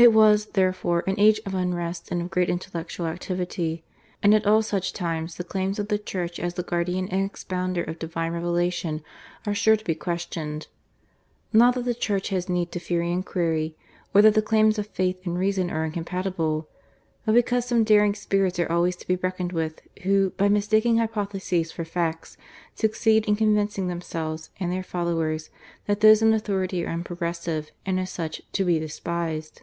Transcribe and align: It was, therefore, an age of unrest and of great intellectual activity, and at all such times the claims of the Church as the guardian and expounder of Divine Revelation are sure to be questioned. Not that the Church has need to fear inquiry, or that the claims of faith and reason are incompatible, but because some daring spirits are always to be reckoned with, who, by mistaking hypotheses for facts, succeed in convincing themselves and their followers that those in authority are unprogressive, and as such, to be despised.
It 0.00 0.12
was, 0.12 0.46
therefore, 0.52 1.02
an 1.08 1.18
age 1.18 1.40
of 1.44 1.56
unrest 1.56 2.12
and 2.12 2.22
of 2.22 2.30
great 2.30 2.48
intellectual 2.48 3.08
activity, 3.08 3.82
and 4.22 4.32
at 4.32 4.46
all 4.46 4.62
such 4.62 4.92
times 4.92 5.34
the 5.34 5.42
claims 5.42 5.80
of 5.80 5.88
the 5.88 5.98
Church 5.98 6.38
as 6.38 6.54
the 6.54 6.62
guardian 6.62 7.08
and 7.08 7.28
expounder 7.28 7.82
of 7.82 7.98
Divine 7.98 8.30
Revelation 8.30 9.02
are 9.44 9.56
sure 9.56 9.76
to 9.76 9.82
be 9.82 9.96
questioned. 9.96 10.68
Not 11.52 11.74
that 11.74 11.84
the 11.84 11.96
Church 11.96 12.28
has 12.28 12.48
need 12.48 12.70
to 12.70 12.78
fear 12.78 13.02
inquiry, 13.02 13.74
or 14.14 14.22
that 14.22 14.34
the 14.34 14.40
claims 14.40 14.78
of 14.78 14.86
faith 14.86 15.18
and 15.26 15.36
reason 15.36 15.68
are 15.68 15.84
incompatible, 15.84 16.68
but 17.26 17.34
because 17.34 17.64
some 17.66 17.82
daring 17.82 18.14
spirits 18.14 18.60
are 18.60 18.70
always 18.70 18.94
to 18.94 19.06
be 19.08 19.16
reckoned 19.16 19.50
with, 19.50 19.80
who, 20.02 20.30
by 20.36 20.48
mistaking 20.48 20.98
hypotheses 20.98 21.72
for 21.72 21.84
facts, 21.84 22.36
succeed 22.72 23.24
in 23.26 23.34
convincing 23.34 23.88
themselves 23.88 24.50
and 24.60 24.70
their 24.70 24.84
followers 24.84 25.50
that 25.88 25.98
those 26.02 26.22
in 26.22 26.32
authority 26.32 26.86
are 26.86 26.92
unprogressive, 26.92 27.72
and 27.84 27.98
as 27.98 28.10
such, 28.10 28.40
to 28.52 28.62
be 28.64 28.78
despised. 28.78 29.62